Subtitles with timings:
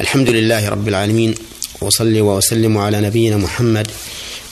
[0.00, 1.34] الحمد لله رب العالمين
[1.80, 3.90] وصلي وسلم على نبينا محمد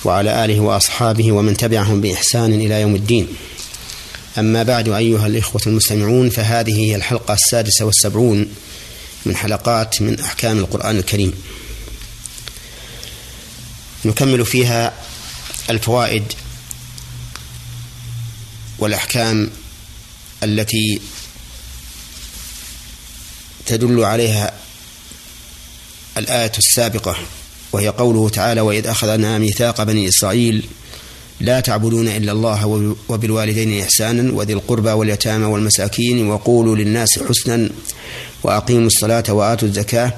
[0.05, 3.29] وعلى آله وأصحابه ومن تبعهم بإحسان إلى يوم الدين.
[4.39, 8.49] أما بعد أيها الإخوة المستمعون فهذه هي الحلقة السادسة والسبعون
[9.27, 11.33] من حلقات من أحكام القرآن الكريم.
[14.05, 14.93] نكمل فيها
[15.71, 16.25] الفوائد
[18.79, 19.51] والأحكام
[20.43, 21.01] التي
[23.67, 24.68] تدل عليها
[26.19, 27.17] الآية السابقة
[27.73, 30.65] وهي قوله تعالى وإذ أخذنا ميثاق بني إسرائيل
[31.41, 37.71] لا تعبدون إلا الله وبالوالدين إحسانا وذي القربى واليتامى والمساكين وقولوا للناس حسنا
[38.43, 40.13] وأقيموا الصلاة وآتوا الزكاة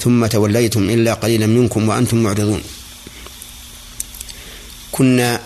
[0.00, 2.62] ثم توليتم إلا قليلا منكم وأنتم معرضون.
[4.92, 5.40] كنا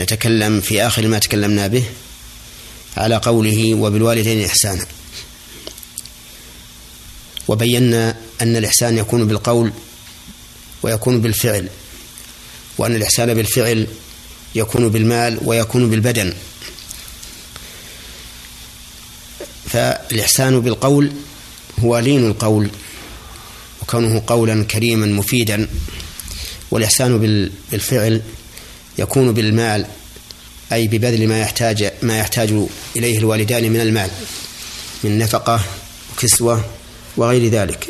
[0.00, 1.84] نتكلم في آخر ما تكلمنا به
[2.96, 4.86] على قوله وبالوالدين إحسانا.
[7.48, 9.72] وبينا أن الإحسان يكون بالقول
[10.82, 11.68] ويكون بالفعل
[12.78, 13.86] وأن الإحسان بالفعل
[14.54, 16.34] يكون بالمال ويكون بالبدن.
[19.66, 21.12] فالإحسان بالقول
[21.80, 22.70] هو لين القول
[23.82, 25.68] وكونه قولا كريما مفيدا.
[26.70, 27.18] والإحسان
[27.70, 28.22] بالفعل
[28.98, 29.86] يكون بالمال
[30.72, 32.54] أي ببذل ما يحتاج ما يحتاج
[32.96, 34.10] إليه الوالدان من المال
[35.04, 35.60] من نفقة
[36.12, 36.64] وكسوة
[37.16, 37.88] وغير ذلك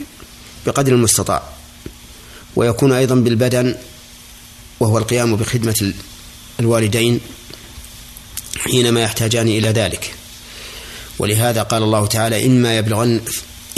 [0.66, 1.42] بقدر المستطاع.
[2.56, 3.74] ويكون أيضا بالبدن
[4.80, 5.92] وهو القيام بخدمة
[6.60, 7.20] الوالدين
[8.58, 10.14] حينما يحتاجان إلى ذلك.
[11.18, 13.20] ولهذا قال الله تعالى إما يبلغن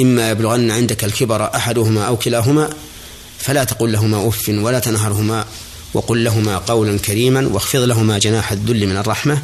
[0.00, 2.70] إما يبلغن عندك الكبر أحدهما أو كلاهما
[3.38, 5.44] فلا تقل لهما أف ولا تنهرهما
[5.94, 9.42] وقل لهما قولا كريما واخفض لهما جناح الذل من الرحمة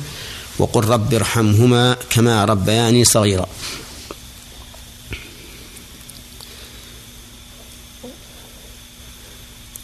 [0.58, 3.47] وقل رب ارحمهما كما ربياني صغيرا.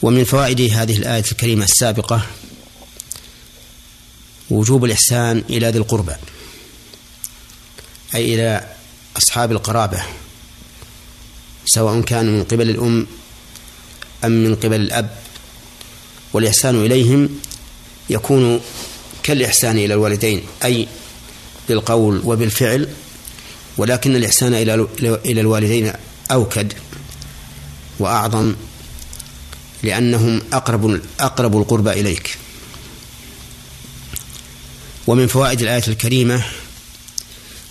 [0.02, 2.26] ومن فوائد هذه الآية الكريمة السابقة
[4.50, 6.12] وجوب الإحسان إلى ذي القربى
[8.14, 8.74] أي إلى
[9.16, 10.02] أصحاب القرابة
[11.66, 13.06] سواء كانوا من قبل الأم
[14.24, 15.10] أم من قبل الأب
[16.32, 17.40] والإحسان إليهم
[18.10, 18.60] يكون
[19.22, 20.88] كالإحسان إلى الوالدين أي
[21.68, 22.88] بالقول وبالفعل
[23.76, 24.54] ولكن الإحسان
[25.24, 25.92] إلى الوالدين
[26.30, 26.72] أوكد
[27.98, 28.54] وأعظم
[29.82, 32.38] لأنهم أقرب أقرب القربى إليك.
[35.06, 36.44] ومن فوائد الآية الكريمة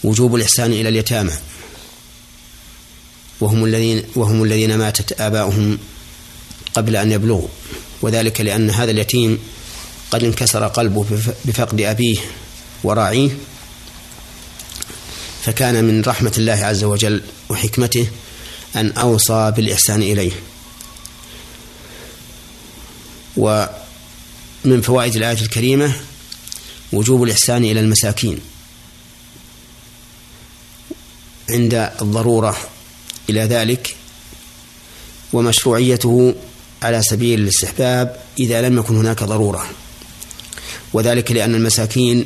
[0.03, 1.34] وجوب الإحسان إلى اليتامى.
[3.41, 5.78] وهم الذين وهم الذين ماتت آباؤهم
[6.73, 7.47] قبل أن يبلغوا.
[8.01, 9.39] وذلك لأن هذا اليتيم
[10.12, 11.06] قد انكسر قلبه
[11.45, 12.18] بفقد أبيه
[12.84, 13.29] وراعيه.
[15.44, 18.07] فكان من رحمة الله عز وجل وحكمته
[18.75, 20.31] أن أوصى بالإحسان إليه.
[23.38, 25.94] ومن فوائد الآية الكريمة
[26.94, 28.40] وجوب الإحسان إلى المساكين
[31.50, 32.58] عند الضرورة
[33.30, 33.96] إلى ذلك
[35.34, 36.36] ومشروعيته
[36.84, 39.66] على سبيل الاستحباب إذا لم يكن هناك ضرورة.
[40.94, 42.25] وذلك لأن المساكين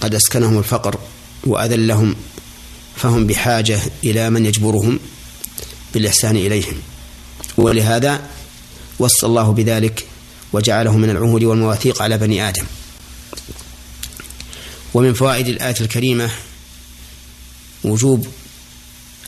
[0.00, 0.98] قد أسكنهم الفقر
[1.44, 2.16] وأذلهم
[2.96, 5.00] فهم بحاجة إلى من يجبرهم
[5.94, 6.82] بالإحسان إليهم.
[7.56, 8.22] ولهذا
[8.98, 10.06] وصى الله بذلك
[10.52, 12.64] وجعله من العهود والمواثيق على بني آدم.
[14.94, 16.30] ومن فوائد الآية الكريمة
[17.84, 18.26] وجوب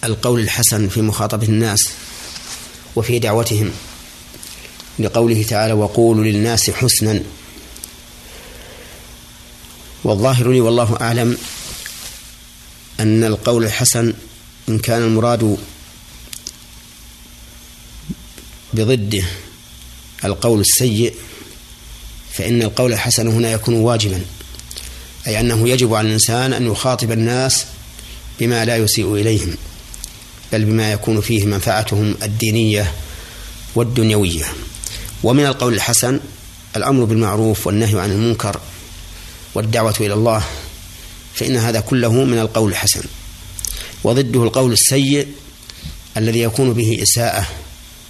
[0.04, 1.90] القول الحسن في مخاطبة الناس
[2.96, 3.70] وفي دعوتهم
[4.98, 7.22] لقوله تعالى وقولوا للناس حسنا
[10.04, 11.38] والظاهر لي والله أعلم
[13.00, 14.14] أن القول الحسن
[14.68, 15.58] إن كان المراد
[18.74, 19.24] بضده
[20.24, 21.14] القول السيء
[22.32, 24.20] فإن القول الحسن هنا يكون واجبا
[25.26, 27.66] أي أنه يجب على الإنسان أن يخاطب الناس
[28.40, 29.56] بما لا يسيء إليهم
[30.52, 32.92] بل بما يكون فيه منفعتهم الدينية
[33.74, 34.44] والدنيوية.
[35.22, 36.20] ومن القول الحسن
[36.76, 38.60] الأمر بالمعروف والنهي عن المنكر
[39.54, 40.44] والدعوة إلى الله
[41.34, 43.02] فإن هذا كله من القول الحسن.
[44.04, 45.28] وضده القول السيء
[46.16, 47.46] الذي يكون به إساءة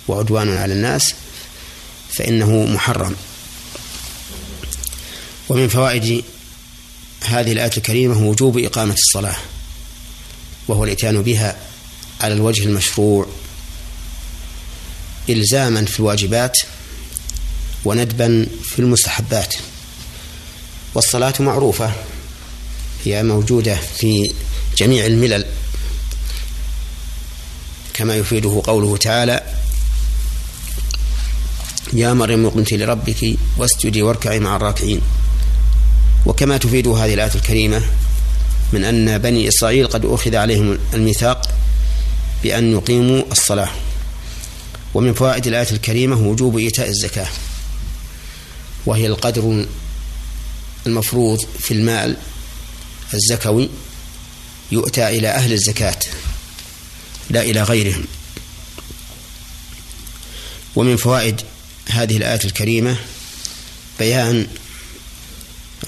[0.09, 1.15] وعدوان على الناس
[2.17, 3.17] فإنه محرم.
[5.49, 6.25] ومن فوائد
[7.25, 9.37] هذه الآية الكريمة وجوب إقامة الصلاة
[10.69, 11.57] وهو الإتيان بها
[12.21, 13.27] على الوجه المشروع
[15.29, 16.59] إلزاما في الواجبات
[17.85, 19.55] وندبا في المستحبات.
[20.95, 21.93] والصلاة معروفة
[23.05, 24.33] هي موجودة في
[24.77, 25.45] جميع الملل
[27.95, 29.43] كما يفيده قوله تعالى
[31.93, 35.01] يا مريم اقنتي لربك واسجدي واركعي مع الراكعين.
[36.27, 37.83] وكما تفيد هذه الآية الكريمة
[38.73, 41.49] من أن بني إسرائيل قد أخذ عليهم الميثاق
[42.43, 43.71] بأن يقيموا الصلاة.
[44.95, 47.29] ومن فوائد الآية الكريمة وجوب إيتاء الزكاة.
[48.87, 49.67] وهي القدر
[50.87, 52.17] المفروض في المال
[53.15, 53.71] الزكوي
[54.73, 55.99] يؤتى إلى أهل الزكاة
[57.31, 58.05] لا إلى غيرهم.
[60.77, 61.41] ومن فوائد
[61.89, 62.97] هذه الآية الكريمة
[63.99, 64.47] بيان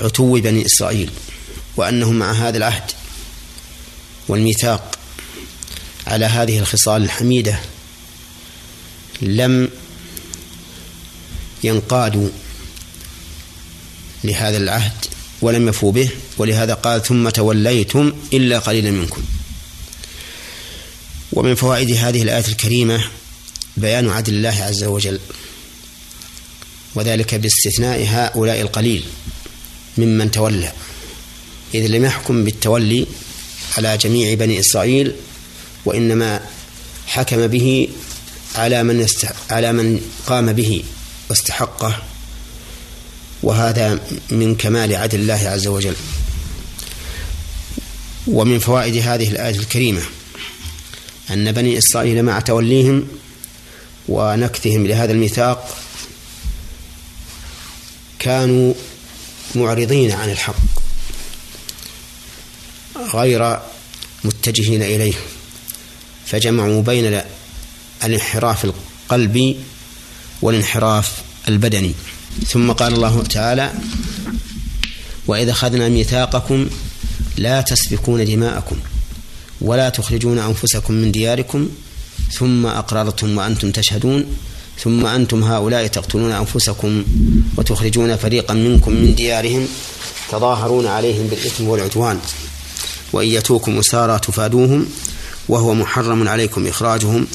[0.00, 1.10] عتو بني إسرائيل
[1.76, 2.90] وأنهم مع هذا العهد
[4.28, 4.98] والميثاق
[6.06, 7.58] على هذه الخصال الحميدة
[9.22, 9.68] لم
[11.64, 12.28] ينقادوا
[14.24, 14.92] لهذا العهد
[15.42, 16.08] ولم يفوا به
[16.38, 19.22] ولهذا قال ثم توليتم إلا قليلا منكم.
[21.32, 23.04] ومن فوائد هذه الآية الكريمة
[23.76, 25.20] بيان عدل الله عز وجل.
[26.96, 29.04] وذلك باستثناء هؤلاء القليل
[29.98, 30.72] ممن تولى
[31.74, 33.06] إذ لم يحكم بالتولي
[33.78, 35.12] على جميع بني إسرائيل
[35.84, 36.40] وإنما
[37.06, 37.88] حكم به
[38.54, 39.06] على من.
[39.50, 40.84] على من قام به
[41.30, 42.02] واستحقه
[43.42, 44.00] وهذا
[44.30, 45.94] من كمال عدل الله عز وجل
[48.26, 50.02] ومن فوائد هذه الآية الكريمة
[51.30, 53.08] أن بني إسرائيل مع توليهم
[54.08, 55.85] ونكثهم لهذا الميثاق
[58.26, 58.74] كانوا
[59.54, 60.54] معرضين عن الحق
[63.14, 63.58] غير
[64.24, 65.14] متجهين إليه
[66.26, 67.20] فجمعوا بين
[68.04, 69.56] الانحراف القلبي
[70.42, 71.12] والانحراف
[71.48, 71.92] البدني.
[72.48, 73.72] ثم قال الله تعالى
[75.26, 76.68] وإذا أخذنا ميثاقكم
[77.36, 78.78] لا تسفكون دماءكم
[79.60, 81.68] ولا تخرجون أنفسكم من دياركم
[82.32, 84.36] ثم أقررتم وأنتم تشهدون
[84.78, 87.04] ثم أنتم هؤلاء تقتلون أنفسكم
[87.56, 89.68] وتخرجون فريقا منكم من ديارهم
[90.30, 92.18] تظاهرون عليهم بالإثم والعدوان.
[93.12, 94.86] وإن يتوكم أسارى تفادوهم
[95.48, 97.26] وهو محرم عليكم إخراجهم.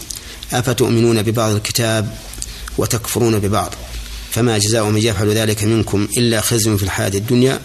[0.54, 2.18] أفتؤمنون ببعض الكتاب
[2.78, 3.74] وتكفرون ببعض.
[4.32, 7.60] فما جزاء من يفعل ذلك منكم إلا خزي في الحياة الدنيا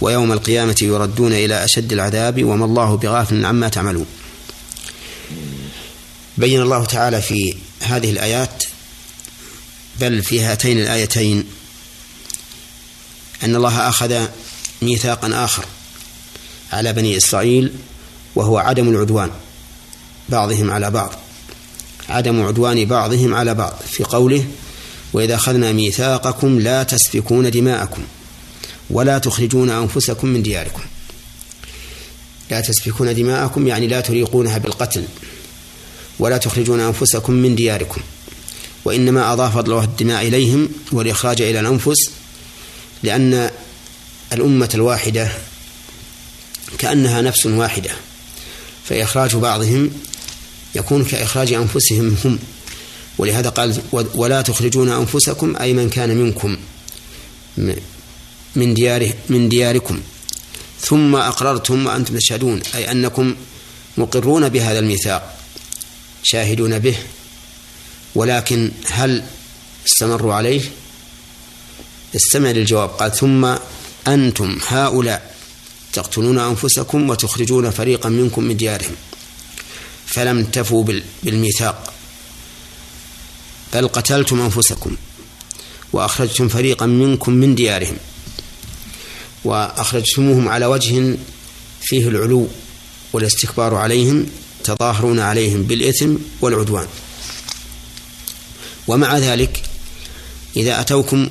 [0.00, 4.06] ويوم القيامة يردون إلى أشد العذاب وما الله بغافل عما تعملون.
[6.38, 8.64] بين الله تعالى في هذه الآيات
[10.02, 11.44] بل في هاتين الآيتين
[13.42, 14.26] أن الله أخذ
[14.82, 15.64] ميثاقا آخر
[16.72, 17.72] على بني إسرائيل
[18.34, 19.30] وهو عدم العدوان
[20.28, 21.12] بعضهم على بعض
[22.08, 24.44] عدم عدوان بعضهم على بعض في قوله
[25.12, 28.02] وإذا أخذنا ميثاقكم لا تسفكون دماءكم
[28.90, 30.82] ولا تخرجون أنفسكم من دياركم.
[32.50, 35.04] لا تسفكون دماءكم يعني لا تريقونها بالقتل
[36.18, 38.00] ولا تخرجون أنفسكم من دياركم.
[38.84, 42.10] وإنما أضاف الله الدماء إليهم والإخراج إلى الأنفس
[43.02, 43.50] لأن
[44.32, 45.32] الأمة الواحدة
[46.78, 47.90] كأنها نفس واحدة
[48.84, 49.90] فإخراج بعضهم
[50.74, 52.38] يكون كإخراج أنفسهم هم.
[53.18, 56.56] ولهذا قال ولا تخرجون أنفسكم أي من كان منكم
[58.56, 60.00] من دياره من دياركم.
[60.80, 63.34] ثم أقررتم وأنتم تشهدون أي أنكم
[63.96, 65.38] مقرون بهذا الميثاق
[66.22, 66.96] شاهدون به
[68.14, 69.22] ولكن هل
[69.86, 70.62] استمروا عليه؟
[72.16, 72.88] استمع للجواب.
[72.88, 73.54] قال ثم
[74.08, 75.34] أنتم هؤلاء
[75.92, 78.94] تقتلون أنفسكم وتخرجون فريقا منكم من ديارهم
[80.06, 80.84] فلم تفوا
[81.22, 81.92] بالميثاق
[83.74, 84.96] بل قتلتم أنفسكم
[85.92, 87.96] وأخرجتم فريقا منكم من ديارهم
[89.44, 91.16] وأخرجتموهم على وجه
[91.80, 92.48] فيه العلو
[93.12, 94.26] والاستكبار عليهم
[94.64, 96.86] تظاهرون عليهم بالإثم والعدوان.
[98.88, 99.62] ومع ذلك
[100.56, 101.28] إذا أتوكم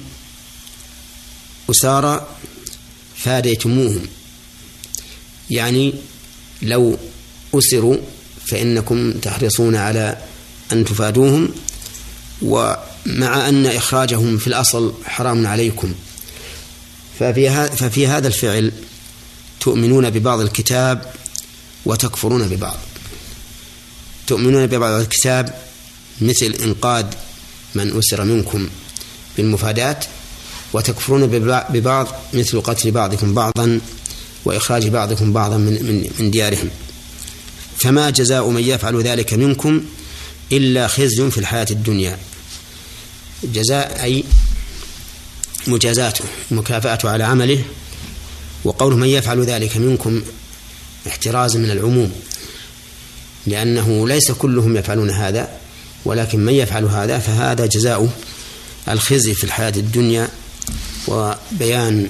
[1.70, 2.27] أسارى
[3.15, 4.08] فاديتموهم.
[5.50, 5.93] يعني
[6.62, 6.98] لو
[7.53, 7.98] أسروا
[8.46, 10.17] فإنكم تحرصون على
[10.72, 11.50] أن تفادوهم
[12.41, 15.93] ومع أن إخراجهم في الأصل حرام عليكم.
[17.20, 18.72] ففي, ففي هذا الفعل
[19.60, 21.13] تؤمنون ببعض الكتاب
[21.86, 22.77] وتكفرون ببعض.
[24.27, 25.62] تؤمنون ببعض الكتاب
[26.22, 27.05] مثل إنقاذ
[27.75, 28.69] من أسر منكم
[29.37, 30.05] بالمفادات
[30.73, 31.27] وتكفرون
[31.69, 33.79] ببعض مثل قتل بعضكم بعضا
[34.45, 36.69] وإخراج بعضكم بعضا من, من, من ديارهم.
[37.77, 39.81] فما جزاء من يفعل ذلك منكم
[40.51, 42.17] إلا خزي في الحياة الدنيا.
[43.43, 44.23] جزاء أي
[45.67, 47.63] مجازاته مكافأته على عمله.
[48.63, 50.21] وقوله من يفعل ذلك منكم
[51.07, 52.11] احترازا من العموم
[53.47, 55.61] لأنه ليس كلهم يفعلون هذا.
[56.05, 58.10] ولكن من يفعل هذا فهذا جزاء
[58.89, 60.27] الخزي في الحياة الدنيا
[61.08, 62.08] وبيان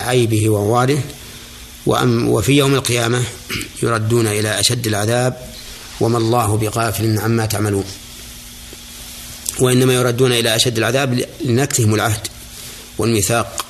[0.00, 1.00] عيبه وواله
[1.86, 3.22] وفي يوم القيامة
[3.82, 5.36] يردون إلى أشد العذاب
[6.00, 7.84] وما الله بغافل عما تعملون.
[9.60, 12.26] وإنما يردون إلى أشد العذاب لنكتهم العهد
[12.98, 13.64] والميثاق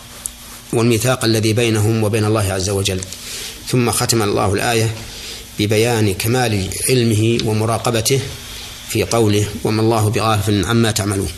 [0.73, 3.00] والميثاق الذي بينهم وبين الله عز وجل.
[3.69, 4.95] ثم ختم الله الآية
[5.59, 8.21] ببيان كمال علمه ومراقبته
[8.92, 11.32] في قوله وما الله بغافل عما تعملون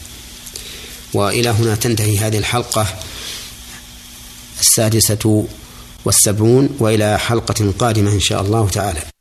[1.14, 2.86] وإلى هنا تنتهي هذه الحلقة
[4.60, 5.46] السادسة
[6.04, 9.13] والسبعون وإلى حلقة قادمة إن شاء الله تعالى.